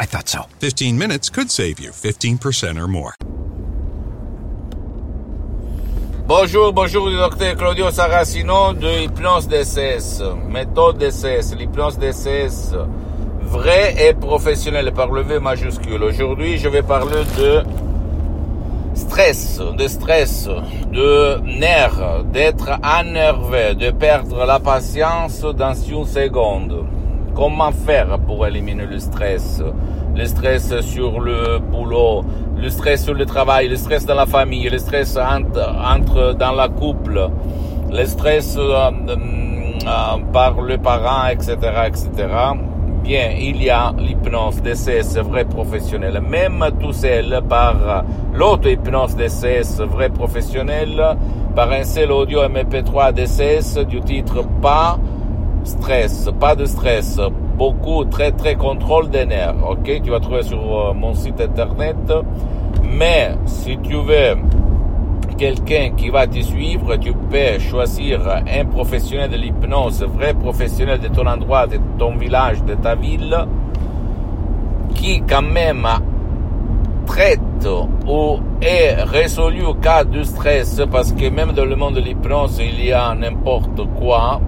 I 0.00 0.06
thought 0.06 0.28
so. 0.28 0.46
15 0.60 0.96
minutes 0.96 1.28
could 1.28 1.50
save 1.50 1.80
you 1.80 1.90
15% 1.90 2.80
or 2.80 2.88
more. 2.88 3.14
Bonjour, 6.28 6.72
bonjour, 6.74 7.08
le 7.08 7.16
docteur 7.16 7.56
Claudio 7.56 7.90
Saracino 7.90 8.74
de 8.74 9.04
Hypnose 9.04 9.48
DCS, 9.48 10.22
méthode 10.46 10.98
DCS, 10.98 11.54
l'hypnose 11.56 11.98
DCS, 11.98 12.74
vrai 13.40 13.94
et 13.98 14.12
professionnel 14.12 14.92
par 14.92 15.10
le 15.10 15.22
V 15.22 15.38
majuscule. 15.40 16.02
Aujourd'hui, 16.02 16.58
je 16.58 16.68
vais 16.68 16.82
parler 16.82 17.24
de 17.38 17.62
stress, 18.94 19.58
de 19.58 19.88
stress, 19.88 20.50
de 20.92 21.40
nerfs, 21.40 22.24
d'être 22.24 22.78
énervé, 23.00 23.74
de 23.74 23.90
perdre 23.90 24.44
la 24.44 24.60
patience 24.60 25.40
dans 25.40 25.74
une 25.74 26.04
seconde. 26.04 26.84
Comment 27.34 27.72
faire 27.72 28.18
pour 28.20 28.46
éliminer 28.46 28.86
le 28.86 28.98
stress? 28.98 29.62
Le 30.14 30.24
stress 30.26 30.80
sur 30.80 31.20
le 31.20 31.58
boulot, 31.58 32.24
le 32.56 32.68
stress 32.70 33.04
sur 33.04 33.14
le 33.14 33.24
travail, 33.24 33.68
le 33.68 33.76
stress 33.76 34.04
dans 34.04 34.14
la 34.14 34.26
famille, 34.26 34.68
le 34.68 34.78
stress 34.78 35.16
entre, 35.16 36.34
dans 36.34 36.52
la 36.52 36.68
couple, 36.68 37.28
le 37.90 38.04
stress 38.04 38.56
euh, 38.58 38.90
euh, 39.08 40.18
par 40.32 40.60
le 40.60 40.78
parent, 40.78 41.28
etc., 41.28 41.56
etc. 41.86 42.26
Bien, 43.02 43.30
il 43.38 43.62
y 43.62 43.70
a 43.70 43.92
l'hypnose 43.96 44.60
DCS 44.60 45.18
vrai 45.22 45.44
professionnel. 45.44 46.20
Même 46.20 46.64
tout 46.80 46.92
seul 46.92 47.40
par 47.48 48.04
l'auto-hypnose 48.34 49.16
DCS 49.16 49.80
vrai 49.82 50.08
professionnel, 50.10 51.16
par 51.54 51.70
un 51.72 51.84
seul 51.84 52.12
audio 52.12 52.42
MP3 52.42 53.12
DCS 53.12 53.86
du 53.86 54.00
titre 54.00 54.44
Pas 54.60 54.98
stress, 55.68 56.28
pas 56.40 56.54
de 56.56 56.64
stress, 56.64 57.20
beaucoup, 57.56 58.04
très 58.04 58.32
très 58.32 58.56
contrôle 58.56 59.10
des 59.10 59.26
nerfs, 59.26 59.54
ok? 59.68 60.00
Tu 60.02 60.10
vas 60.10 60.20
trouver 60.20 60.42
sur 60.42 60.58
euh, 60.58 60.92
mon 60.94 61.14
site 61.14 61.40
internet. 61.40 61.96
Mais 62.82 63.32
si 63.46 63.78
tu 63.78 63.94
veux 63.94 64.36
quelqu'un 65.36 65.90
qui 65.96 66.08
va 66.10 66.26
te 66.26 66.40
suivre, 66.40 66.96
tu 66.96 67.12
peux 67.12 67.58
choisir 67.58 68.20
un 68.28 68.64
professionnel 68.64 69.30
de 69.30 69.36
l'hypnose, 69.36 70.02
vrai 70.02 70.34
professionnel 70.34 70.98
de 70.98 71.08
ton 71.08 71.26
endroit, 71.26 71.66
de 71.66 71.78
ton 71.98 72.16
village, 72.16 72.62
de 72.64 72.74
ta 72.74 72.94
ville, 72.94 73.36
qui 74.94 75.22
quand 75.28 75.42
même 75.42 75.86
traite 77.06 77.40
ou 78.06 78.38
est 78.60 78.94
résolu 79.02 79.64
au 79.64 79.74
cas 79.74 80.04
de 80.04 80.22
stress, 80.22 80.82
parce 80.90 81.12
que 81.12 81.28
même 81.28 81.52
dans 81.52 81.64
le 81.64 81.76
monde 81.76 81.94
de 81.94 82.00
l'hypnose, 82.00 82.60
il 82.60 82.84
y 82.84 82.92
a 82.92 83.14
n'importe 83.14 83.82
quoi. 83.98 84.40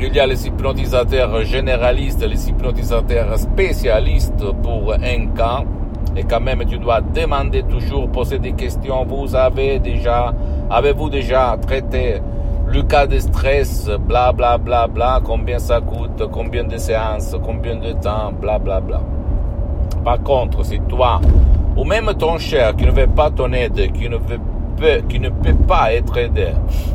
Il 0.00 0.14
y 0.14 0.20
a 0.20 0.26
les 0.26 0.46
hypnotisateurs 0.46 1.42
généralistes, 1.42 2.24
les 2.24 2.48
hypnotisateurs 2.48 3.36
spécialistes 3.36 4.44
pour 4.62 4.92
un 4.92 5.26
cas. 5.34 5.64
Et 6.16 6.22
quand 6.22 6.40
même, 6.40 6.64
tu 6.66 6.78
dois 6.78 7.00
demander 7.00 7.64
toujours, 7.64 8.08
poser 8.08 8.38
des 8.38 8.52
questions. 8.52 9.04
Vous 9.04 9.34
avez 9.34 9.80
déjà, 9.80 10.32
avez-vous 10.70 11.10
déjà 11.10 11.56
traité 11.60 12.20
le 12.68 12.82
cas 12.84 13.08
de 13.08 13.18
stress, 13.18 13.90
bla 14.06 14.32
bla 14.32 14.56
bla 14.56 14.86
bla, 14.86 15.20
combien 15.24 15.58
ça 15.58 15.80
coûte, 15.80 16.22
combien 16.30 16.62
de 16.62 16.76
séances, 16.76 17.34
combien 17.42 17.74
de 17.74 17.92
temps, 17.92 18.32
bla 18.40 18.58
bla 18.58 18.80
bla. 18.80 19.00
Par 20.04 20.22
contre, 20.22 20.64
si 20.64 20.78
toi, 20.88 21.20
ou 21.76 21.84
même 21.84 22.12
ton 22.16 22.38
cher 22.38 22.76
qui 22.76 22.84
ne 22.84 22.92
veut 22.92 23.08
pas 23.08 23.30
ton 23.30 23.52
aide, 23.52 23.90
qui 23.92 24.08
ne 24.08 24.16
veut 24.16 24.38
peut, 24.78 25.02
qui 25.08 25.18
ne 25.20 25.30
peut 25.30 25.54
pas 25.66 25.92
être 25.92 26.16
aidé, 26.16 26.52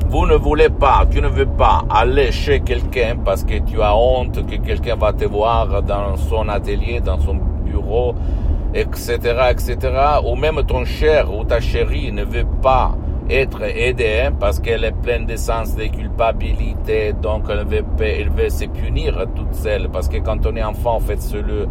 vous 0.08 0.26
ne 0.26 0.36
voulez 0.36 0.70
pas, 0.70 1.06
tu 1.10 1.22
ne 1.22 1.28
veux 1.28 1.46
pas 1.46 1.84
aller 1.90 2.32
chez 2.32 2.62
quelqu'un 2.62 3.18
parce 3.24 3.44
que 3.44 3.60
tu 3.60 3.82
as 3.82 3.96
honte 3.96 4.46
que 4.46 4.56
quelqu'un 4.56 4.96
va 4.96 5.14
te 5.14 5.26
voir 5.26 5.82
dans 5.84 6.16
son 6.18 6.48
atelier, 6.50 7.00
dans 7.00 7.20
son 7.20 7.36
bureau, 7.66 8.16
etc., 8.74 9.18
etc., 9.52 9.78
ou 10.26 10.36
même 10.36 10.64
ton 10.64 10.86
cher 10.86 11.34
ou 11.34 11.44
ta 11.44 11.60
chérie 11.60 12.12
ne 12.12 12.24
veut 12.24 12.48
pas 12.62 12.96
être 13.30 13.62
aidée 13.64 14.30
parce 14.40 14.60
qu'elle 14.60 14.84
est 14.84 14.92
pleine 14.92 15.26
de 15.26 15.36
sens 15.36 15.76
de 15.76 15.86
culpabilité, 15.86 17.14
donc 17.14 17.46
elle 17.50 17.66
veut, 17.66 17.86
elle 18.00 18.30
veut 18.30 18.50
se 18.50 18.66
punir 18.66 19.26
toute 19.36 19.54
seule, 19.54 19.90
parce 19.90 20.10
que 20.10 20.18
quand 20.18 20.46
on 20.46 20.56
est 20.56 20.64
enfant, 20.64 20.96
en 20.96 21.00
fait, 21.00 21.20
le 21.34 21.68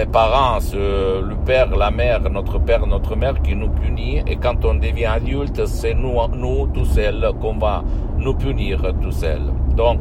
parents, 0.00 0.58
le 0.72 1.34
père, 1.44 1.76
la 1.76 1.90
mère, 1.90 2.20
notre 2.30 2.58
père, 2.58 2.86
notre 2.86 3.14
mère 3.16 3.40
qui 3.42 3.54
nous 3.54 3.68
punit, 3.68 4.22
et 4.26 4.36
quand 4.36 4.64
on 4.64 4.74
devient 4.74 5.06
adulte, 5.06 5.66
c'est 5.66 5.94
nous, 5.94 6.16
nous 6.34 6.66
tout 6.68 6.84
seuls 6.84 7.30
qu'on 7.40 7.58
va 7.58 7.84
nous 8.18 8.34
punir 8.34 8.82
tout 9.00 9.12
seuls. 9.12 9.52
Donc, 9.76 10.00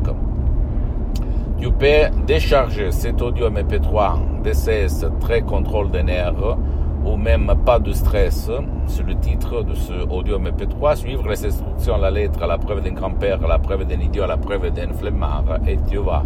tu 1.59 1.71
peux 1.71 2.09
décharger 2.25 2.91
cet 2.91 3.21
audio 3.21 3.49
MP3 3.49 4.41
DCS 4.43 5.05
très 5.19 5.41
contrôle 5.41 5.91
des 5.91 6.03
nerfs 6.03 6.57
ou 7.05 7.17
même 7.17 7.51
pas 7.65 7.79
de 7.79 7.93
stress, 7.93 8.49
c'est 8.85 9.03
le 9.05 9.15
titre 9.15 9.63
de 9.63 9.73
ce 9.73 9.93
audio 10.09 10.37
MP3, 10.37 10.95
suivre 10.95 11.27
les 11.27 11.45
instructions 11.45 11.95
à 11.95 11.97
la 11.97 12.11
lettre, 12.11 12.45
la 12.45 12.59
preuve 12.59 12.83
d'un 12.83 12.93
grand-père, 12.93 13.39
la 13.47 13.57
preuve 13.57 13.85
d'un 13.85 13.99
idiot, 13.99 14.27
la 14.27 14.37
preuve 14.37 14.71
d'un 14.71 14.93
flemmard, 14.93 15.43
et 15.67 15.77
tu 15.89 15.97
vas 15.97 16.23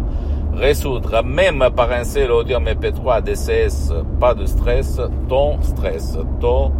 résoudre, 0.56 1.22
même 1.22 1.64
par 1.74 1.92
un 1.92 2.04
seul 2.04 2.32
audio 2.32 2.58
MP3 2.58 3.22
DCS, 3.22 3.92
pas 4.18 4.34
de 4.34 4.46
stress, 4.46 5.00
ton 5.28 5.60
stress, 5.62 6.18
ton 6.40 6.72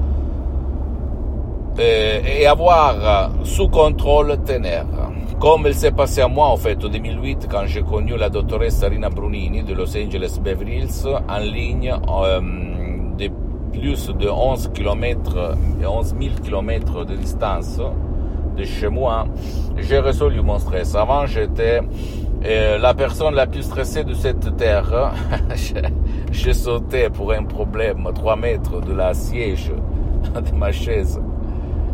et, 1.79 2.43
et 2.43 2.47
avoir 2.47 3.31
sous 3.45 3.69
contrôle 3.69 4.39
tes 4.45 4.59
nerfs. 4.59 4.87
Comme 5.39 5.67
il 5.67 5.75
s'est 5.75 5.91
passé 5.91 6.23
à 6.23 6.29
moi, 6.29 6.47
en 6.47 6.57
fait, 6.57 6.83
en 6.83 6.89
2008, 6.89 7.47
quand 7.51 7.67
j'ai 7.67 7.83
connu 7.83 8.17
la 8.17 8.31
doctoresse 8.31 8.83
Rina 8.83 9.11
Brunini 9.11 9.63
de 9.63 9.75
Los 9.75 9.95
Angeles 9.95 10.39
Beverly 10.43 10.79
Hills, 10.79 11.07
en 11.29 11.39
ligne 11.39 11.93
euh, 11.93 12.41
de 13.19 13.31
plus 13.71 14.09
de 14.19 14.29
11 14.31 14.71
km, 14.73 15.55
11 15.87 16.15
000 16.19 16.35
km 16.43 17.05
de 17.05 17.17
distance 17.17 17.79
de 18.57 18.65
chez 18.65 18.89
moi, 18.89 19.27
j'ai 19.77 19.99
résolu 19.99 20.41
mon 20.41 20.59
stress. 20.59 20.95
Avant, 20.95 21.27
j'étais 21.27 21.81
euh, 22.45 22.79
la 22.79 22.95
personne 22.95 23.35
la 23.35 23.47
plus 23.47 23.63
stressée 23.63 24.05
de 24.05 24.15
cette 24.15 24.57
terre. 24.57 25.13
j'ai 26.33 26.55
sauté 26.55 27.09
pour 27.11 27.33
un 27.33 27.45
problème 27.45 28.09
3 28.15 28.37
mètres 28.37 28.81
de 28.81 28.93
la 28.93 29.15
siège 29.15 29.73
de 30.35 30.57
ma 30.57 30.73
chaise. 30.73 31.21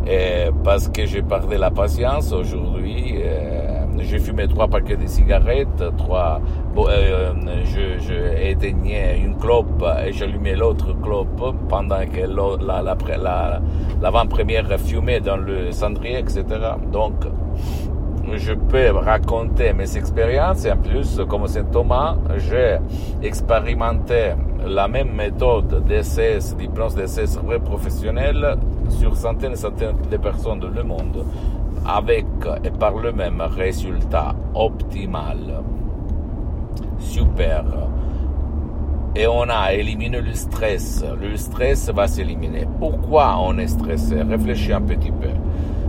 Et 0.07 0.51
parce 0.65 0.89
que 0.89 1.07
j'ai 1.07 1.23
perdu 1.23 1.57
la 1.57 1.71
patience 1.71 2.33
aujourd'hui, 2.33 3.15
euh, 3.19 3.62
j'ai 3.99 4.19
fumé 4.19 4.49
trois 4.49 4.69
paquets 4.69 4.97
de 4.97 5.07
cigarettes, 5.07 5.83
trois, 5.97 6.41
bon, 6.75 6.87
euh, 6.89 7.33
je, 7.65 8.51
éteignais 8.51 9.19
une 9.19 9.37
clope 9.37 9.85
et 10.05 10.13
j'allumais 10.13 10.55
l'autre 10.55 10.93
clope 11.01 11.55
pendant 11.69 12.05
que 12.07 12.21
la, 12.21 12.83
la, 12.83 13.61
l'avant-première 14.01 14.79
fumait 14.79 15.21
dans 15.21 15.37
le 15.37 15.73
cendrier, 15.73 16.19
etc. 16.19 16.45
Donc, 16.91 17.15
je 18.35 18.53
peux 18.55 18.91
raconter 18.91 19.73
mes 19.73 19.97
expériences 19.97 20.65
et 20.65 20.73
en 20.73 20.77
plus, 20.77 21.21
comme 21.29 21.47
Saint 21.47 21.65
Thomas, 21.65 22.17
j'ai 22.39 22.79
expérimenté 23.23 24.33
la 24.67 24.89
même 24.89 25.13
méthode 25.13 25.85
d'essais, 25.87 26.39
d'hypnose 26.57 26.95
d'essais 26.95 27.25
vrai 27.43 27.59
professionnel 27.59 28.57
sur 28.89 29.17
centaines 29.17 29.53
et 29.53 29.57
centaines 29.57 29.97
de 30.11 30.17
personnes 30.17 30.61
dans 30.61 30.69
le 30.69 30.83
monde 30.83 31.25
avec 31.87 32.27
et 32.65 32.71
par 32.71 32.97
le 32.97 33.13
même 33.13 33.41
résultat 33.41 34.35
optimal. 34.55 35.63
Super. 36.99 37.65
Et 39.15 39.27
on 39.27 39.43
a 39.49 39.75
éliminé 39.75 40.21
le 40.21 40.33
stress. 40.33 41.05
Le 41.21 41.37
stress 41.37 41.91
va 41.91 42.07
s'éliminer. 42.07 42.67
Pourquoi 42.79 43.37
on 43.41 43.59
est 43.59 43.67
stressé? 43.67 44.23
Réfléchis 44.23 44.73
un 44.73 44.81
petit 44.81 45.11
peu. 45.11 45.29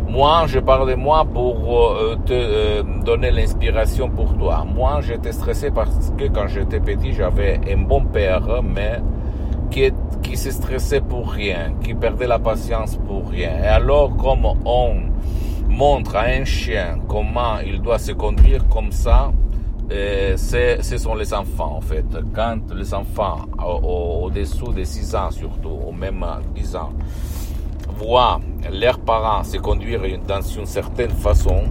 Moi, 0.10 0.44
je 0.48 0.60
parle 0.60 0.90
de 0.90 0.96
moi 0.96 1.26
pour 1.26 1.56
euh, 1.80 2.16
te 2.26 2.34
euh, 2.34 2.84
donner 3.04 3.32
l'inspiration 3.32 4.10
pour 4.10 4.38
toi. 4.38 4.64
Moi, 4.64 5.00
j'étais 5.02 5.32
stressé 5.32 5.72
parce 5.72 6.14
que 6.18 6.26
quand 6.26 6.48
j'étais 6.48 6.80
petit, 6.80 7.14
j'avais 7.14 7.62
un 7.72 7.78
bon 7.78 8.04
père, 8.06 8.62
mais 8.62 9.00
qui, 9.72 9.92
qui 10.22 10.38
se 10.38 10.52
stressait 10.52 11.02
pour 11.02 11.32
rien, 11.32 11.74
qui 11.82 11.96
perdait 11.96 12.28
la 12.28 12.38
patience 12.38 12.98
pour 13.08 13.30
rien. 13.30 13.58
Et 13.64 13.68
alors, 13.68 14.16
comme 14.18 14.46
on 14.66 15.13
montre 15.74 16.16
à 16.16 16.26
un 16.26 16.46
chien 16.46 17.00
comment 17.08 17.58
il 17.66 17.82
doit 17.82 18.00
se 18.00 18.12
conduire 18.12 18.68
comme 18.68 18.92
ça, 18.92 19.32
euh, 19.92 20.38
ce 20.38 20.98
sont 20.98 21.16
les 21.16 21.34
enfants 21.34 21.76
en 21.78 21.82
fait. 21.82 22.06
Quand 22.34 22.60
les 22.74 22.94
enfants 22.94 23.46
au-dessous 23.60 24.72
de 24.72 24.84
6 24.84 25.16
ans 25.16 25.32
surtout, 25.32 25.80
ou 25.88 25.92
même 25.92 26.24
10 26.56 26.76
ans, 26.76 26.94
voient 27.98 28.40
leurs 28.72 29.00
parents 29.00 29.44
se 29.44 29.58
conduire 29.58 30.02
dans 30.28 30.42
une 30.42 30.66
certaine 30.66 31.12
façon, 31.12 31.64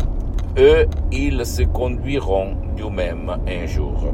eux, 0.58 0.86
ils 1.10 1.46
se 1.46 1.62
conduiront 1.62 2.56
du 2.76 2.84
même 2.90 3.30
un 3.46 3.66
jour. 3.66 4.12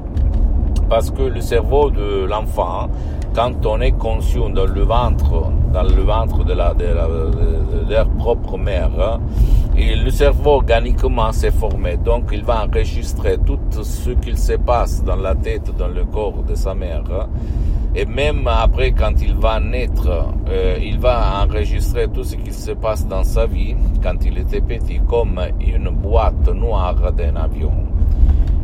Parce 0.88 1.10
que 1.10 1.22
le 1.22 1.40
cerveau 1.40 1.90
de 1.90 2.24
l'enfant, 2.24 2.88
quand 3.34 3.66
on 3.66 3.80
est 3.80 3.92
conscient 3.92 4.48
dans 4.50 4.66
le 4.66 4.82
ventre, 4.82 5.50
dans 5.72 5.82
le 5.82 6.02
ventre 6.02 6.44
de, 6.44 6.52
la, 6.54 6.72
de, 6.74 6.86
leur 7.88 8.08
propre 8.10 8.56
mère, 8.56 9.18
et 9.78 9.94
le 9.94 10.10
cerveau 10.10 10.50
organiquement 10.54 11.30
s'est 11.30 11.52
formé. 11.52 11.96
Donc 11.96 12.30
il 12.32 12.42
va 12.44 12.64
enregistrer 12.64 13.38
tout 13.38 13.58
ce 13.82 14.10
qu'il 14.10 14.36
se 14.36 14.54
passe 14.54 15.04
dans 15.04 15.16
la 15.16 15.36
tête, 15.36 15.70
dans 15.76 15.88
le 15.88 16.04
corps 16.04 16.42
de 16.42 16.54
sa 16.56 16.74
mère. 16.74 17.04
Et 17.94 18.04
même 18.04 18.46
après, 18.46 18.90
quand 18.92 19.12
il 19.22 19.34
va 19.34 19.60
naître, 19.60 20.26
euh, 20.48 20.78
il 20.82 20.98
va 20.98 21.42
enregistrer 21.44 22.08
tout 22.08 22.24
ce 22.24 22.34
qui 22.36 22.52
se 22.52 22.72
passe 22.72 23.06
dans 23.06 23.24
sa 23.24 23.46
vie 23.46 23.74
quand 24.02 24.24
il 24.26 24.38
était 24.38 24.60
petit, 24.60 25.00
comme 25.08 25.40
une 25.60 25.90
boîte 25.90 26.48
noire 26.48 27.12
d'un 27.12 27.36
avion. 27.36 27.72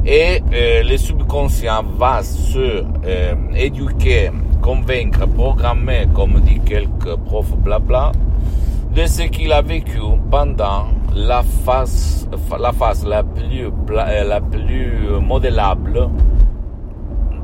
Et 0.05 0.43
euh, 0.53 0.83
le 0.83 0.97
subconscient 0.99 1.83
va 1.97 2.23
se 2.23 2.85
euh, 3.07 3.35
éduquer, 3.57 4.31
convaincre, 4.61 5.27
programmer, 5.27 6.07
comme 6.13 6.41
dit 6.41 6.61
quelques 6.61 7.17
profs 7.25 7.57
blabla, 7.57 8.13
de 8.95 9.07
ce 9.07 9.23
qu'il 9.23 9.53
a 9.53 9.61
vécu 9.61 9.99
pendant 10.31 10.87
la 11.15 11.43
phase, 11.43 12.29
la 12.59 12.73
phase 12.73 13.05
la 13.05 13.25
plus, 13.25 13.69
la 13.89 14.41
plus 14.41 15.09
modélable 15.21 16.09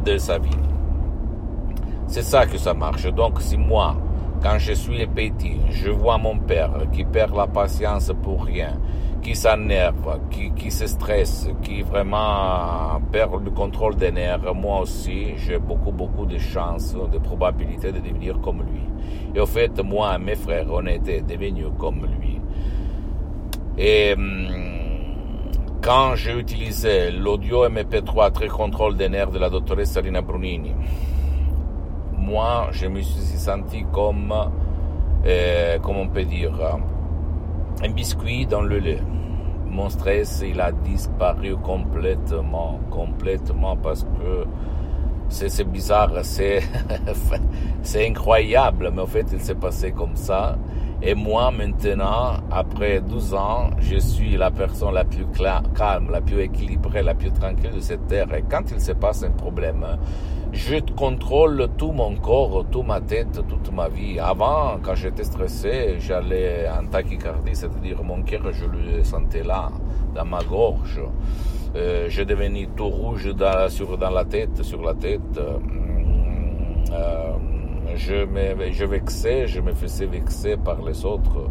de 0.04 0.16
sa 0.16 0.38
vie. 0.38 0.50
C'est 2.06 2.22
ça 2.22 2.46
que 2.46 2.56
ça 2.56 2.72
marche. 2.72 3.06
Donc 3.12 3.40
si 3.40 3.56
moi, 3.56 3.96
quand 4.42 4.58
je 4.58 4.72
suis 4.74 5.06
petit, 5.06 5.60
je 5.70 5.90
vois 5.90 6.18
mon 6.18 6.38
père 6.38 6.70
qui 6.92 7.04
perd 7.04 7.34
la 7.36 7.46
patience 7.48 8.12
pour 8.22 8.44
rien, 8.44 8.78
qui 9.22 9.34
s'énerve, 9.34 10.20
qui, 10.30 10.50
qui 10.52 10.70
se 10.70 10.86
stresse, 10.86 11.48
qui 11.62 11.82
vraiment 11.82 13.00
perd 13.12 13.44
le 13.44 13.50
contrôle 13.50 13.96
des 13.96 14.10
nerfs, 14.10 14.54
moi 14.54 14.80
aussi, 14.80 15.36
j'ai 15.36 15.58
beaucoup, 15.58 15.92
beaucoup 15.92 16.26
de 16.26 16.38
chances, 16.38 16.94
de 16.94 17.18
probabilités 17.18 17.92
de 17.92 17.98
devenir 17.98 18.40
comme 18.40 18.62
lui. 18.62 18.82
Et 19.34 19.40
au 19.40 19.46
fait, 19.46 19.78
moi 19.82 20.16
et 20.16 20.18
mes 20.18 20.36
frères, 20.36 20.66
on 20.70 20.86
était 20.86 21.22
devenus 21.22 21.66
comme 21.78 22.06
lui. 22.06 22.40
Et 23.78 24.14
hum, 24.14 24.48
quand 25.82 26.14
j'ai 26.14 26.38
utilisé 26.38 27.10
l'audio 27.10 27.68
MP3 27.68 28.32
très 28.32 28.48
contrôle 28.48 28.96
des 28.96 29.08
nerfs 29.08 29.30
de 29.30 29.38
la 29.38 29.48
doctoresse 29.48 29.92
Salina 29.92 30.20
Brunini, 30.20 30.74
moi, 32.12 32.68
je 32.72 32.86
me 32.86 33.00
suis 33.00 33.38
senti 33.38 33.84
comme, 33.92 34.34
euh, 35.26 35.78
comment 35.82 36.02
on 36.02 36.08
peut 36.08 36.24
dire, 36.24 36.52
un 37.82 37.90
biscuit 37.90 38.46
dans 38.46 38.62
le 38.62 38.78
lait. 38.78 39.02
Mon 39.66 39.88
stress, 39.88 40.42
il 40.46 40.60
a 40.60 40.72
disparu 40.72 41.56
complètement, 41.56 42.80
complètement, 42.90 43.76
parce 43.76 44.02
que 44.02 44.46
c'est 45.28 45.64
bizarre, 45.64 46.10
c'est 46.22 48.06
incroyable, 48.06 48.90
mais 48.92 49.02
en 49.02 49.06
fait, 49.06 49.26
il 49.32 49.40
s'est 49.40 49.54
passé 49.54 49.92
comme 49.92 50.16
ça. 50.16 50.58
Et 51.02 51.14
moi, 51.14 51.50
maintenant, 51.50 52.34
après 52.50 53.00
12 53.00 53.34
ans, 53.34 53.70
je 53.78 53.96
suis 53.96 54.36
la 54.36 54.50
personne 54.50 54.92
la 54.92 55.04
plus 55.04 55.24
calme, 55.74 56.10
la 56.10 56.20
plus 56.20 56.40
équilibrée, 56.40 57.02
la 57.02 57.14
plus 57.14 57.32
tranquille 57.32 57.70
de 57.74 57.80
cette 57.80 58.06
terre. 58.06 58.34
Et 58.34 58.42
quand 58.42 58.70
il 58.70 58.80
se 58.80 58.92
passe 58.92 59.22
un 59.22 59.30
problème, 59.30 59.86
je 60.52 60.76
contrôle 60.94 61.68
tout 61.78 61.92
mon 61.92 62.16
corps, 62.16 62.66
toute 62.70 62.86
ma 62.86 63.00
tête, 63.00 63.40
toute 63.48 63.72
ma 63.72 63.88
vie. 63.88 64.18
Avant, 64.18 64.78
quand 64.82 64.94
j'étais 64.94 65.24
stressé, 65.24 65.96
j'allais 66.00 66.68
en 66.68 66.84
tachycardie, 66.86 67.54
c'est-à-dire 67.54 68.02
mon 68.02 68.22
cœur, 68.22 68.42
je 68.52 68.66
le 68.66 69.02
sentais 69.02 69.42
là, 69.42 69.70
dans 70.14 70.26
ma 70.26 70.42
gorge. 70.42 71.00
Euh, 71.76 72.06
je 72.10 72.22
devenais 72.24 72.68
tout 72.76 72.88
rouge 72.88 73.34
dans, 73.34 73.70
sur, 73.70 73.96
dans 73.96 74.10
la 74.10 74.26
tête, 74.26 74.62
sur 74.62 74.82
la 74.82 74.92
tête. 74.94 75.38
Euh, 75.38 75.56
euh, 76.92 77.32
je, 77.96 78.24
me, 78.24 78.70
je 78.72 78.84
vexais, 78.84 79.46
je 79.46 79.60
me 79.60 79.72
faisais 79.72 80.06
vexer 80.06 80.56
par 80.56 80.82
les 80.82 81.04
autres. 81.04 81.50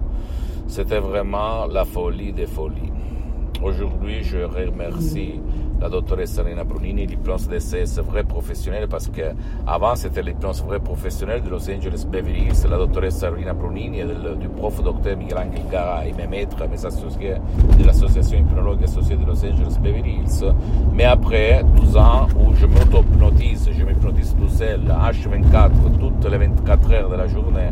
C'était 0.68 1.00
vraiment 1.00 1.66
la 1.66 1.86
folie 1.86 2.34
des 2.34 2.46
folies. 2.48 2.92
Aujourd'hui, 3.62 4.24
je 4.24 4.38
remercie 4.40 5.40
la 5.82 5.88
doctoresse 5.88 6.34
Salina 6.34 6.64
Brunini, 6.64 7.06
l'hypnose 7.06 7.48
DCS 7.48 8.02
vrai 8.02 8.24
professionnel, 8.24 8.88
parce 8.88 9.08
que 9.08 9.22
avant 9.66 9.96
c'était 9.96 10.22
l'hypnose 10.22 10.64
vrai 10.64 10.80
professionnel 10.80 11.42
de 11.42 11.50
Los 11.50 11.70
Angeles 11.70 12.06
Beverly 12.10 12.48
Hills, 12.48 12.70
la 12.70 12.78
doctoresse 12.78 13.18
Salina 13.18 13.54
Brunini 13.54 14.02
et 14.02 14.06
du 14.40 14.50
prof 14.50 14.82
docteur 14.84 15.16
Miguel 15.18 15.38
Angel 15.38 15.64
Gara 15.72 16.06
et 16.06 16.14
mes 16.14 16.28
maîtres, 16.28 16.58
mes 16.70 16.86
associés 16.86 17.36
de 17.78 17.86
l'association 17.86 18.40
hypnologue 18.40 18.84
associée 18.84 19.16
de 19.16 19.26
Los 19.26 19.44
Angeles 19.46 19.78
Beverly 19.82 20.16
Hills. 20.16 20.54
Mais 20.94 21.06
après 21.06 21.64
12 21.76 21.98
ans 21.98 22.28
où 22.36 22.54
je 22.56 22.66
m'auto-hypnotise, 22.66 23.70
je 23.72 23.84
m'hypnotise 23.84 24.36
tout 24.38 24.50
seul, 24.50 24.82
H24, 24.82 25.72
toutes 26.00 26.30
les 26.30 26.38
24 26.38 26.92
heures 26.92 27.10
de 27.10 27.16
la 27.16 27.28
journée, 27.28 27.70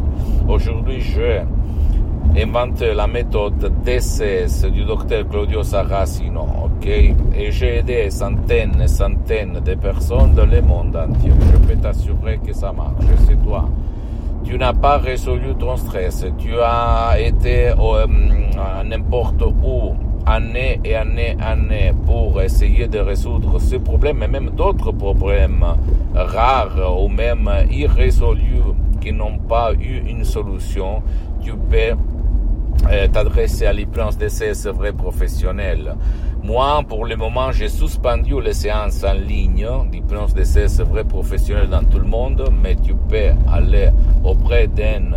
aujourd'hui 0.48 1.02
je 1.02 1.42
invente 2.36 2.82
la 2.82 3.08
méthode 3.08 3.72
DCS 3.84 4.66
du 4.72 4.84
docteur 4.84 5.28
Claudio 5.28 5.64
Saracino, 5.64 6.46
ok? 6.66 6.86
Et 6.88 7.52
j'ai 7.52 7.78
aidé 7.78 8.10
centaines 8.10 8.82
et 8.82 8.88
centaines 8.88 9.60
de 9.64 9.76
personnes 9.76 10.34
dans 10.34 10.46
le 10.46 10.62
monde 10.62 10.96
entier. 10.96 11.32
Je 11.52 11.58
peux 11.58 11.80
t'assurer 11.80 12.40
que 12.46 12.54
ça 12.54 12.72
marche, 12.72 13.06
c'est 13.28 13.42
toi. 13.44 13.70
Tu 14.44 14.58
n'as 14.58 14.74
pas 14.74 14.98
résolu 14.98 15.56
ton 15.56 15.76
stress, 15.78 16.26
tu 16.38 16.54
as 16.62 17.20
été 17.20 17.70
euh, 17.70 18.08
n'importe 18.86 19.42
où, 19.42 19.96
année 20.26 20.80
et 20.86 20.96
année, 20.96 21.36
année, 21.42 21.92
pour 22.06 22.42
essayer 22.42 22.88
de 22.88 23.00
résoudre 23.00 23.60
ce 23.60 23.76
problème, 23.78 24.24
et 24.24 24.28
même 24.28 24.52
d'autres 24.52 24.92
problèmes 24.92 25.66
rares 26.14 27.02
ou 27.04 27.08
même 27.10 27.50
irrésolus 27.70 28.62
qui 29.02 29.12
n'ont 29.12 29.38
pas 29.38 29.74
eu 29.74 30.04
une 30.08 30.24
solution, 30.24 31.02
tu 31.42 31.52
peux 31.52 31.96
t'adresser 33.12 33.66
à 33.66 33.74
l'hypnose 33.74 34.18
DCS 34.18 34.68
vrai 34.68 34.94
professionnel. 34.94 35.96
Moi, 36.44 36.82
pour 36.88 37.06
le 37.06 37.16
moment, 37.16 37.52
j'ai 37.52 37.68
suspendu 37.68 38.40
les 38.42 38.54
séances 38.54 39.04
en 39.04 39.14
ligne 39.14 39.68
d'hypnose 39.92 40.34
DCS 40.34 40.82
vrai 40.84 41.04
professionnel 41.04 41.68
dans 41.68 41.84
tout 41.84 42.00
le 42.00 42.08
monde, 42.08 42.50
mais 42.64 42.76
tu 42.76 42.94
peux 42.94 43.32
aller 43.52 43.90
auprès 44.24 44.68
d'un 44.68 45.12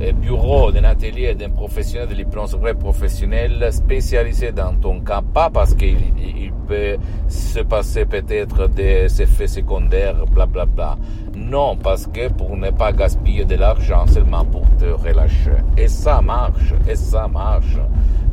euh, 0.00 0.12
bureau, 0.12 0.72
d'un 0.72 0.84
atelier, 0.84 1.34
d'un 1.34 1.50
professionnel 1.50 2.08
de 2.08 2.14
l'hypnose 2.14 2.56
vrai 2.56 2.72
professionnel 2.72 3.68
spécialisé 3.72 4.52
dans 4.52 4.74
ton 4.74 5.00
cas, 5.00 5.20
pas 5.20 5.50
parce 5.50 5.74
qu'il 5.74 5.98
il 6.18 6.52
peut 6.66 6.96
se 7.28 7.60
passer 7.60 8.06
peut-être 8.06 8.68
des 8.68 9.20
effets 9.20 9.48
secondaires, 9.48 10.24
blablabla. 10.26 10.64
Bla, 10.74 10.96
bla. 10.96 10.98
Non, 11.40 11.74
parce 11.74 12.06
que 12.06 12.28
pour 12.28 12.56
ne 12.56 12.70
pas 12.70 12.92
gaspiller 12.92 13.44
de 13.44 13.56
l'argent 13.56 14.06
seulement 14.06 14.44
pour 14.44 14.64
te 14.76 14.84
relâcher. 14.84 15.56
Et 15.76 15.88
ça 15.88 16.20
marche, 16.20 16.74
et 16.88 16.94
ça 16.94 17.26
marche, 17.28 17.78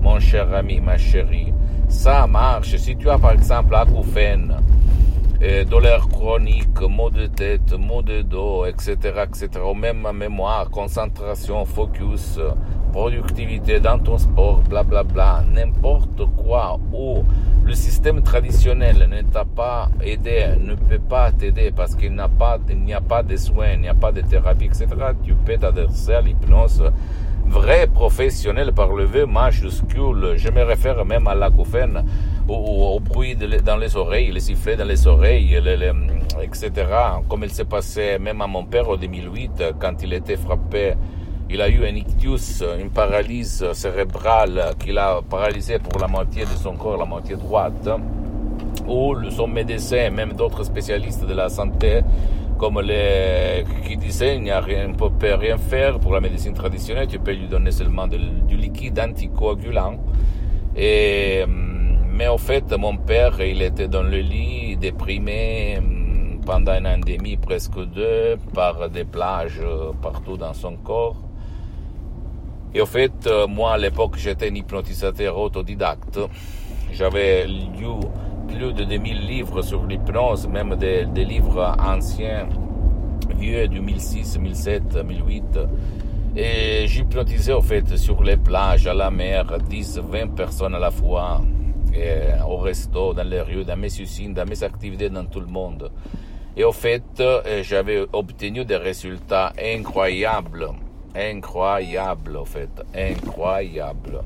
mon 0.02 0.20
cher 0.20 0.54
ami, 0.54 0.82
ma 0.82 0.98
chérie. 0.98 1.54
Ça 1.88 2.28
marche. 2.28 2.76
Si 2.76 2.98
tu 2.98 3.10
as 3.10 3.18
par 3.18 3.32
exemple 3.32 3.74
acouphène, 3.76 4.58
euh, 5.42 5.64
douleur 5.64 6.10
chronique, 6.10 6.82
maux 6.82 7.10
de 7.10 7.28
tête, 7.28 7.74
maux 7.74 8.02
de 8.02 8.24
dos, 8.24 8.66
etc., 8.66 8.98
etc., 9.24 9.50
ou 9.66 9.74
même 9.74 10.06
mémoire, 10.14 10.70
concentration, 10.70 11.64
focus, 11.64 12.40
productivité 12.98 13.80
dans 13.80 14.00
ton 14.00 14.18
sport, 14.18 14.62
blablabla, 14.68 15.04
bla, 15.04 15.44
bla, 15.44 15.44
n'importe 15.54 16.26
quoi, 16.36 16.80
ou 16.92 17.24
le 17.64 17.74
système 17.76 18.24
traditionnel 18.24 19.08
ne 19.08 19.22
t'a 19.22 19.46
pas 19.46 19.90
aidé, 20.02 20.48
ne 20.60 20.74
peut 20.74 20.98
pas 20.98 21.32
t'aider 21.32 21.72
parce 21.76 21.94
qu'il 21.96 22.14
n'y 22.14 22.20
a 22.20 22.28
pas, 22.28 22.58
il 22.68 22.80
n'y 22.80 22.96
a 22.96 23.02
pas 23.02 23.22
de 23.22 23.38
soins, 23.38 23.74
il 23.76 23.82
n'y 23.82 23.88
a 23.88 23.94
pas 23.94 24.12
de 24.12 24.22
thérapie, 24.22 24.66
etc., 24.66 24.88
tu 25.24 25.36
peux 25.36 25.58
t'adresser 25.58 26.14
à 26.16 26.22
l'hypnose 26.22 26.92
vrai 27.46 27.86
professionnel 27.86 28.74
par 28.74 28.92
le 28.92 29.06
V 29.06 29.28
majuscule. 29.28 30.34
Je 30.36 30.50
me 30.50 30.64
réfère 30.64 31.06
même 31.06 31.28
à 31.28 31.36
l'acouphène, 31.36 32.04
au, 32.48 32.96
au, 32.96 33.00
bruit 33.00 33.38
dans 33.64 33.78
les 33.78 33.96
oreilles, 33.96 34.32
les 34.32 34.40
sifflets 34.40 34.76
dans 34.76 34.86
les 34.86 35.06
oreilles, 35.06 35.56
etc. 36.42 36.72
Comme 37.30 37.44
il 37.44 37.52
s'est 37.52 37.66
passé 37.66 38.18
même 38.20 38.42
à 38.42 38.48
mon 38.48 38.66
père 38.66 38.90
en 38.90 38.98
2008 38.98 39.76
quand 39.80 40.02
il 40.02 40.14
était 40.14 40.36
frappé. 40.36 40.96
Il 41.50 41.62
a 41.62 41.70
eu 41.70 41.86
un 41.86 41.96
ictus, 41.96 42.62
une 42.78 42.90
paralyse 42.90 43.72
cérébrale 43.72 44.76
qui 44.78 44.92
l'a 44.92 45.22
paralysé 45.30 45.80
pour 45.80 46.00
la 46.02 46.08
moitié 46.08 46.44
de 46.44 46.56
son 46.62 46.76
corps, 46.76 46.98
la 46.98 47.06
moitié 47.06 47.38
droite, 47.38 47.90
où 48.86 49.16
son 49.30 49.48
médecin, 49.48 50.10
même 50.10 50.34
d'autres 50.34 50.64
spécialistes 50.64 51.26
de 51.26 51.34
la 51.34 51.48
santé, 51.48 52.02
comme 52.58 52.82
les 52.82 53.64
qui 53.86 53.96
disaient, 53.96 54.36
il 54.36 54.44
n'y 54.44 54.52
a 54.52 54.60
rien, 54.60 54.90
on 54.90 55.10
peut 55.10 55.36
rien 55.36 55.58
faire 55.58 56.00
pour 56.00 56.14
la 56.14 56.20
médecine 56.20 56.54
traditionnelle, 56.54 57.08
tu 57.08 57.18
peux 57.20 57.32
lui 57.32 57.48
donner 57.48 57.72
seulement 57.72 58.08
du 58.08 58.58
liquide 58.58 59.00
anticoagulant. 59.00 60.00
Et, 60.76 61.46
mais 61.48 62.28
en 62.28 62.38
fait, 62.38 62.76
mon 62.78 62.98
père, 62.98 63.40
il 63.40 63.62
était 63.62 63.88
dans 63.88 64.04
le 64.04 64.18
lit, 64.18 64.76
déprimé 64.76 65.80
pendant 66.46 66.74
un 66.74 66.86
an 66.86 66.98
et 67.06 67.18
demi, 67.18 67.38
presque 67.38 67.80
deux, 67.94 68.38
par 68.54 68.90
des 68.90 69.06
plages 69.06 69.62
partout 70.02 70.36
dans 70.36 70.54
son 70.54 70.76
corps. 70.78 71.27
Et 72.74 72.82
au 72.82 72.86
fait, 72.86 73.26
euh, 73.28 73.48
moi 73.48 73.74
à 73.74 73.78
l'époque, 73.78 74.18
j'étais 74.18 74.50
un 74.50 74.56
hypnotisateur 74.56 75.38
autodidacte. 75.38 76.20
J'avais 76.92 77.48
lu 77.48 77.88
plus 78.48 78.74
de 78.74 78.84
2000 78.84 79.26
livres 79.26 79.62
sur 79.62 79.86
l'hypnose, 79.86 80.48
même 80.48 80.76
des, 80.76 81.06
livres 81.24 81.76
anciens, 81.80 82.48
vieux, 83.38 83.68
2006, 83.68 84.34
2007, 84.34 84.88
2008. 84.96 85.44
Et 86.36 86.88
j'hypnotisais 86.88 87.54
au 87.54 87.62
fait 87.62 87.98
sur 87.98 88.22
les 88.22 88.38
plages, 88.38 88.86
à 88.86 88.94
la 88.94 89.10
mer, 89.12 89.58
10, 89.70 90.00
20 90.00 90.36
personnes 90.36 90.76
à 90.76 90.80
la 90.80 90.92
fois, 90.92 91.42
au 92.48 92.58
resto, 92.58 93.14
dans 93.14 93.28
les 93.28 93.42
rues, 93.42 93.66
dans 93.66 93.78
mes 93.78 94.00
usines, 94.00 94.34
dans 94.34 94.46
mes 94.46 94.62
activités, 94.64 95.10
dans 95.10 95.26
tout 95.26 95.40
le 95.40 95.48
monde. 95.48 95.90
Et 96.56 96.64
au 96.64 96.72
fait, 96.72 97.24
j'avais 97.64 98.06
obtenu 98.14 98.66
des 98.66 98.78
résultats 98.78 99.54
incroyables 99.60 100.70
incroyable, 101.18 102.38
en 102.38 102.46
fait, 102.46 102.70
incroyable. 102.96 104.22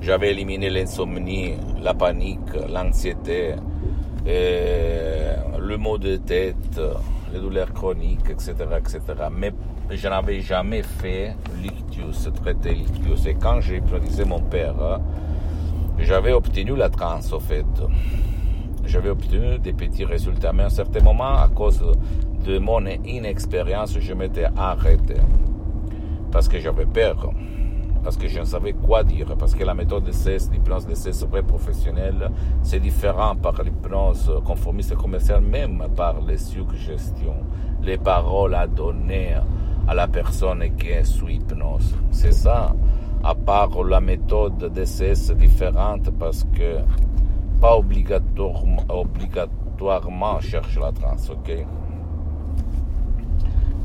J'avais 0.00 0.30
éliminé 0.30 0.70
l'insomnie, 0.70 1.54
la 1.80 1.94
panique, 1.94 2.54
l'anxiété, 2.68 3.54
le 4.24 5.76
maux 5.76 5.98
de 5.98 6.16
tête, 6.16 6.80
les 7.32 7.40
douleurs 7.40 7.72
chroniques, 7.72 8.28
etc., 8.30 8.54
etc. 8.78 9.00
Mais 9.32 9.52
je 9.90 10.08
n'avais 10.08 10.40
jamais 10.40 10.82
fait 10.82 11.34
l'ictus, 11.62 12.28
traité 12.42 12.74
l'ictus. 12.74 13.26
Et 13.26 13.34
quand 13.34 13.60
j'ai 13.60 13.76
hypnotisé 13.76 14.24
mon 14.24 14.40
père, 14.40 15.00
j'avais 15.98 16.32
obtenu 16.32 16.76
la 16.76 16.90
transe, 16.90 17.32
en 17.32 17.40
fait. 17.40 17.64
J'avais 18.84 19.10
obtenu 19.10 19.58
des 19.58 19.72
petits 19.72 20.04
résultats. 20.04 20.52
Mais 20.52 20.64
à 20.64 20.66
un 20.66 20.70
certain 20.70 21.00
moment, 21.02 21.38
à 21.38 21.48
cause 21.48 21.82
de 22.46 22.58
mon 22.58 22.86
inexpérience, 23.04 23.98
je 23.98 24.14
m'étais 24.14 24.46
arrêté. 24.56 25.16
Parce 26.30 26.48
que 26.48 26.60
j'avais 26.60 26.86
peur. 26.86 27.32
Parce 28.04 28.16
que 28.16 28.28
je 28.28 28.38
ne 28.38 28.44
savais 28.44 28.72
quoi 28.72 29.02
dire. 29.02 29.34
Parce 29.36 29.54
que 29.54 29.64
la 29.64 29.74
méthode 29.74 30.04
de 30.04 30.12
cesse, 30.12 30.48
l'hypnose 30.52 30.86
de 30.86 30.94
cesse 30.94 31.24
vrai 31.24 31.42
professionnel, 31.42 32.30
c'est 32.62 32.78
différent 32.78 33.34
par 33.34 33.60
l'hypnose 33.64 34.32
conformiste 34.44 34.94
commerciale, 34.94 35.40
même 35.40 35.82
par 35.96 36.20
les 36.20 36.38
suggestions, 36.38 37.42
les 37.82 37.98
paroles 37.98 38.54
à 38.54 38.68
donner 38.68 39.34
à 39.88 39.94
la 39.94 40.06
personne 40.06 40.62
qui 40.76 40.88
est 40.88 41.04
sous 41.04 41.28
hypnose. 41.28 41.96
C'est 42.12 42.32
ça. 42.32 42.74
À 43.24 43.34
part 43.34 43.82
la 43.82 44.00
méthode 44.00 44.72
de 44.72 44.84
cesse 44.84 45.32
différente 45.32 46.10
parce 46.16 46.44
que 46.44 46.78
pas 47.60 47.76
obligatoirement, 47.76 48.84
obligatoirement 48.88 50.38
cherche 50.40 50.78
la 50.78 50.92
transe, 50.92 51.30
ok? 51.30 51.66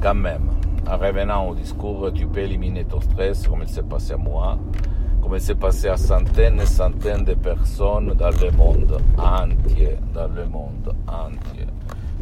Quand 0.01 0.15
même, 0.15 0.50
en 0.89 0.98
revenant 0.98 1.48
au 1.48 1.55
discours, 1.55 2.12
tu 2.13 2.25
peux 2.25 2.39
éliminer 2.39 2.86
ton 2.86 3.00
stress 3.00 3.48
comme 3.48 3.62
il 3.62 3.70
s'est 3.70 3.84
passé 3.84 4.13
à 4.13 4.17
moi, 4.17 4.58
comme 5.22 5.36
il 5.36 5.41
s'est 5.41 5.55
passé 5.55 5.89
à 5.89 5.98
centaines 5.98 6.60
et 6.60 6.65
centaines 6.65 7.24
de 7.24 7.36
personnes 7.36 8.13
dans 8.13 8.31
le 8.31 8.51
monde 8.51 8.98
entier, 9.17 9.98
dans 10.13 10.27
le 10.27 10.46
monde 10.46 10.96
entier. 11.08 11.67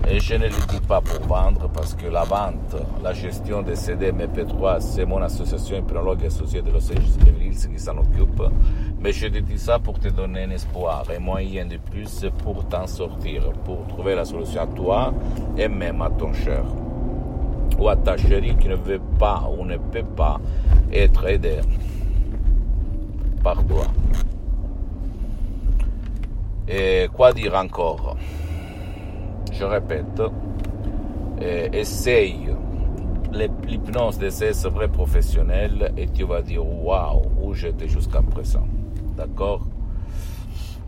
Et 0.10 0.20
je 0.20 0.36
ne 0.36 0.46
le 0.46 0.68
dis 0.70 0.80
pas 0.88 1.02
pour 1.02 1.26
vendre 1.28 1.70
parce 1.70 1.94
que 1.94 2.08
la 2.08 2.24
vente, 2.24 2.76
la 3.04 3.14
gestion 3.14 3.62
des 3.62 3.76
CD 3.76 4.12
MP3, 4.12 4.80
c'est 4.80 5.06
mon 5.06 5.22
association 5.22 5.78
hypnologue 5.78 6.26
associée 6.26 6.62
de 6.62 6.72
Los 6.72 6.90
Angeles 6.92 7.68
qui 7.72 7.80
s'en 7.80 7.98
occupe. 7.98 8.42
Mais 9.00 9.12
je 9.12 9.28
te 9.28 9.40
dis 9.40 9.60
ça 9.60 9.80
pour 9.80 10.00
te 10.00 10.08
donner 10.08 10.44
un 10.44 10.52
espoir, 10.52 11.04
un 11.16 11.20
moyen 11.20 11.66
de 11.66 11.78
plus 11.78 12.26
pour 12.44 12.66
t'en 12.68 12.88
sortir, 12.88 13.52
pour 13.66 13.88
trouver 13.88 14.16
la 14.16 14.26
solution 14.26 14.62
à 14.62 14.68
toi 14.68 15.14
et 15.58 15.68
même 15.68 16.02
à 16.02 16.10
ton 16.10 16.34
cher 16.34 16.64
ou 17.78 17.90
à 17.90 17.96
ta 17.96 18.18
chérie 18.18 18.56
qui 18.58 18.68
ne 18.68 18.76
veut 18.76 19.02
pas 19.20 19.50
ou 19.58 19.66
ne 19.66 19.78
peut 19.78 20.04
pas 20.04 20.40
être 20.92 21.28
aidée 21.28 21.60
par 23.44 23.64
toi. 23.66 23.86
Et 26.68 27.08
quoi 27.14 27.34
dire 27.34 27.56
encore? 27.56 28.16
Je 29.52 29.64
répète, 29.64 30.22
essaye 31.42 32.50
l'hypnose 33.32 34.18
de 34.18 34.30
ces 34.30 34.52
vrais 34.70 34.88
professionnels 34.88 35.94
et 35.98 36.08
tu 36.08 36.24
vas 36.24 36.42
dire 36.42 36.66
waouh, 36.66 37.22
où 37.42 37.54
j'étais 37.54 37.88
jusqu'à 37.88 38.22
présent. 38.22 38.68
D'accord? 39.16 39.66